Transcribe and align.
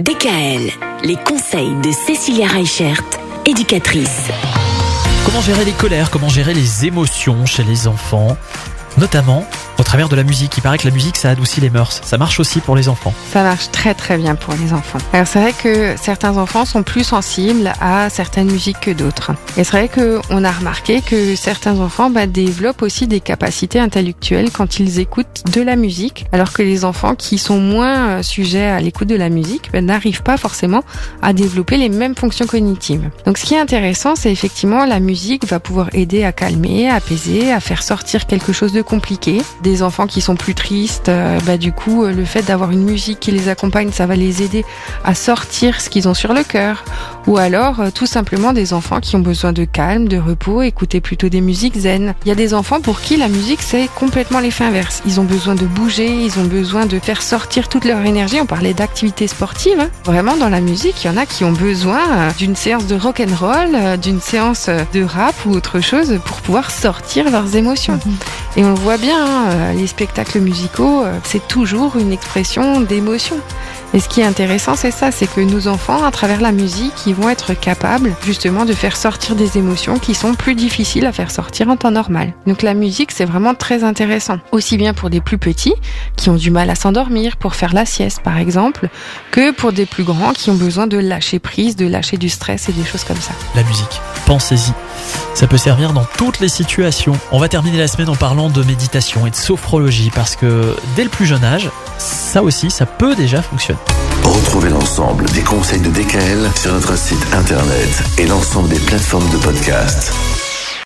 DKL, 0.00 0.70
les 1.02 1.16
conseils 1.16 1.74
de 1.82 1.90
Cécilia 1.90 2.46
Reichert, 2.46 3.02
éducatrice. 3.44 4.28
Comment 5.26 5.40
gérer 5.40 5.64
les 5.64 5.72
colères, 5.72 6.12
comment 6.12 6.28
gérer 6.28 6.54
les 6.54 6.86
émotions 6.86 7.44
chez 7.46 7.64
les 7.64 7.88
enfants, 7.88 8.36
notamment 8.98 9.44
au 9.78 9.84
travers 9.84 10.08
de 10.08 10.16
la 10.16 10.24
musique. 10.24 10.56
Il 10.56 10.60
paraît 10.60 10.78
que 10.78 10.88
la 10.88 10.94
musique, 10.94 11.16
ça 11.16 11.30
adoucit 11.30 11.60
les 11.60 11.70
mœurs. 11.70 12.00
Ça 12.04 12.18
marche 12.18 12.40
aussi 12.40 12.60
pour 12.60 12.74
les 12.74 12.88
enfants. 12.88 13.14
Ça 13.32 13.42
marche 13.42 13.70
très 13.70 13.94
très 13.94 14.18
bien 14.18 14.34
pour 14.34 14.54
les 14.54 14.72
enfants. 14.72 14.98
Alors 15.12 15.26
c'est 15.26 15.40
vrai 15.40 15.52
que 15.52 15.94
certains 16.00 16.36
enfants 16.36 16.64
sont 16.64 16.82
plus 16.82 17.04
sensibles 17.04 17.72
à 17.80 18.10
certaines 18.10 18.50
musiques 18.50 18.80
que 18.80 18.90
d'autres. 18.90 19.32
Et 19.56 19.64
c'est 19.64 19.70
vrai 19.70 19.88
qu'on 19.88 20.44
a 20.44 20.50
remarqué 20.50 21.00
que 21.00 21.36
certains 21.36 21.78
enfants 21.78 22.10
bah, 22.10 22.26
développent 22.26 22.82
aussi 22.82 23.06
des 23.06 23.20
capacités 23.20 23.78
intellectuelles 23.78 24.50
quand 24.50 24.80
ils 24.80 24.98
écoutent 24.98 25.44
de 25.52 25.62
la 25.62 25.76
musique, 25.76 26.26
alors 26.32 26.52
que 26.52 26.62
les 26.62 26.84
enfants 26.84 27.14
qui 27.14 27.38
sont 27.38 27.60
moins 27.60 28.08
euh, 28.08 28.22
sujets 28.22 28.66
à 28.66 28.80
l'écoute 28.80 29.08
de 29.08 29.16
la 29.16 29.28
musique 29.28 29.70
bah, 29.72 29.80
n'arrivent 29.80 30.22
pas 30.22 30.36
forcément 30.36 30.82
à 31.22 31.32
développer 31.32 31.76
les 31.76 31.88
mêmes 31.88 32.16
fonctions 32.16 32.46
cognitives. 32.46 33.10
Donc 33.26 33.38
ce 33.38 33.44
qui 33.44 33.54
est 33.54 33.60
intéressant, 33.60 34.16
c'est 34.16 34.32
effectivement 34.32 34.84
la 34.86 34.98
musique 34.98 35.46
va 35.46 35.60
pouvoir 35.60 35.88
aider 35.92 36.24
à 36.24 36.32
calmer, 36.32 36.88
à 36.88 36.96
apaiser, 36.96 37.52
à 37.52 37.60
faire 37.60 37.82
sortir 37.82 38.26
quelque 38.26 38.52
chose 38.52 38.72
de 38.72 38.82
compliqué 38.88 39.42
des 39.62 39.82
enfants 39.82 40.06
qui 40.06 40.20
sont 40.22 40.34
plus 40.34 40.54
tristes, 40.54 41.10
euh, 41.10 41.38
bah, 41.44 41.58
du 41.58 41.72
coup, 41.72 42.04
euh, 42.04 42.12
le 42.12 42.24
fait 42.24 42.42
d'avoir 42.42 42.70
une 42.70 42.84
musique 42.84 43.20
qui 43.20 43.30
les 43.30 43.48
accompagne, 43.48 43.92
ça 43.92 44.06
va 44.06 44.16
les 44.16 44.42
aider 44.42 44.64
à 45.04 45.14
sortir 45.14 45.80
ce 45.80 45.90
qu'ils 45.90 46.08
ont 46.08 46.14
sur 46.14 46.32
le 46.32 46.42
cœur. 46.42 46.84
Ou 47.28 47.36
alors, 47.36 47.80
euh, 47.80 47.90
tout 47.94 48.06
simplement 48.06 48.54
des 48.54 48.72
enfants 48.72 49.00
qui 49.00 49.14
ont 49.14 49.18
besoin 49.18 49.52
de 49.52 49.66
calme, 49.66 50.08
de 50.08 50.16
repos, 50.16 50.62
écouter 50.62 51.02
plutôt 51.02 51.28
des 51.28 51.42
musiques 51.42 51.76
zen. 51.76 52.14
Il 52.24 52.28
y 52.28 52.32
a 52.32 52.34
des 52.34 52.54
enfants 52.54 52.80
pour 52.80 53.02
qui 53.02 53.18
la 53.18 53.28
musique, 53.28 53.60
c'est 53.60 53.90
complètement 53.94 54.40
l'effet 54.40 54.64
inverse. 54.64 55.02
Ils 55.04 55.20
ont 55.20 55.24
besoin 55.24 55.54
de 55.54 55.66
bouger, 55.66 56.08
ils 56.08 56.38
ont 56.38 56.44
besoin 56.44 56.86
de 56.86 56.98
faire 56.98 57.20
sortir 57.20 57.68
toute 57.68 57.84
leur 57.84 58.00
énergie. 58.00 58.40
On 58.40 58.46
parlait 58.46 58.72
d'activité 58.72 59.26
sportive. 59.26 59.78
Hein. 59.78 59.90
Vraiment, 60.04 60.38
dans 60.38 60.48
la 60.48 60.62
musique, 60.62 61.04
il 61.04 61.08
y 61.08 61.10
en 61.10 61.18
a 61.18 61.26
qui 61.26 61.44
ont 61.44 61.52
besoin 61.52 62.00
d'une 62.38 62.56
séance 62.56 62.86
de 62.86 62.96
rock 62.96 63.20
and 63.20 63.34
roll, 63.38 63.98
d'une 64.00 64.22
séance 64.22 64.70
de 64.94 65.02
rap 65.02 65.34
ou 65.44 65.50
autre 65.50 65.80
chose 65.80 66.18
pour 66.24 66.38
pouvoir 66.38 66.70
sortir 66.70 67.30
leurs 67.30 67.56
émotions. 67.56 68.00
Mhm. 68.06 68.16
Et 68.56 68.64
on 68.64 68.70
le 68.70 68.74
voit 68.76 68.96
bien, 68.96 69.22
hein, 69.22 69.74
les 69.76 69.86
spectacles 69.86 70.40
musicaux, 70.40 71.04
euh, 71.04 71.12
c'est 71.24 71.46
toujours 71.46 71.96
une 71.96 72.10
expression 72.10 72.80
d'émotion. 72.80 73.36
Et 73.94 74.00
ce 74.00 74.08
qui 74.08 74.20
est 74.20 74.24
intéressant, 74.24 74.76
c'est 74.76 74.90
ça, 74.90 75.10
c'est 75.10 75.26
que 75.26 75.40
nos 75.40 75.66
enfants, 75.66 76.04
à 76.04 76.10
travers 76.10 76.40
la 76.40 76.52
musique, 76.52 77.06
ils 77.06 77.14
vont 77.14 77.30
être 77.30 77.54
capables 77.54 78.14
justement 78.22 78.66
de 78.66 78.74
faire 78.74 78.96
sortir 78.96 79.34
des 79.34 79.56
émotions 79.56 79.98
qui 79.98 80.14
sont 80.14 80.34
plus 80.34 80.54
difficiles 80.54 81.06
à 81.06 81.12
faire 81.12 81.30
sortir 81.30 81.68
en 81.68 81.76
temps 81.76 81.90
normal. 81.90 82.34
Donc 82.46 82.62
la 82.62 82.74
musique, 82.74 83.12
c'est 83.12 83.24
vraiment 83.24 83.54
très 83.54 83.84
intéressant. 83.84 84.38
Aussi 84.52 84.76
bien 84.76 84.92
pour 84.92 85.08
des 85.08 85.22
plus 85.22 85.38
petits, 85.38 85.74
qui 86.16 86.28
ont 86.28 86.36
du 86.36 86.50
mal 86.50 86.68
à 86.68 86.74
s'endormir, 86.74 87.38
pour 87.38 87.54
faire 87.54 87.72
la 87.72 87.86
sieste 87.86 88.20
par 88.22 88.36
exemple, 88.36 88.88
que 89.30 89.52
pour 89.52 89.72
des 89.72 89.86
plus 89.86 90.04
grands 90.04 90.32
qui 90.32 90.50
ont 90.50 90.56
besoin 90.56 90.86
de 90.86 90.98
lâcher 90.98 91.38
prise, 91.38 91.76
de 91.76 91.86
lâcher 91.86 92.18
du 92.18 92.28
stress 92.28 92.68
et 92.68 92.72
des 92.72 92.84
choses 92.84 93.04
comme 93.04 93.20
ça. 93.20 93.32
La 93.54 93.62
musique, 93.62 94.00
pensez-y. 94.26 94.72
Ça 95.38 95.46
peut 95.46 95.56
servir 95.56 95.92
dans 95.92 96.04
toutes 96.16 96.40
les 96.40 96.48
situations. 96.48 97.12
On 97.30 97.38
va 97.38 97.48
terminer 97.48 97.78
la 97.78 97.86
semaine 97.86 98.08
en 98.08 98.16
parlant 98.16 98.50
de 98.50 98.60
méditation 98.64 99.24
et 99.24 99.30
de 99.30 99.36
sophrologie 99.36 100.10
parce 100.12 100.34
que 100.34 100.74
dès 100.96 101.04
le 101.04 101.08
plus 101.08 101.26
jeune 101.26 101.44
âge, 101.44 101.70
ça 101.96 102.42
aussi, 102.42 102.72
ça 102.72 102.86
peut 102.86 103.14
déjà 103.14 103.40
fonctionner. 103.40 103.78
Retrouvez 104.24 104.68
l'ensemble 104.68 105.26
des 105.26 105.42
conseils 105.42 105.80
de 105.80 105.90
DKL 105.90 106.50
sur 106.56 106.72
notre 106.72 106.98
site 106.98 107.24
internet 107.32 108.02
et 108.18 108.26
l'ensemble 108.26 108.68
des 108.68 108.80
plateformes 108.80 109.30
de 109.30 109.36
podcast. 109.36 110.12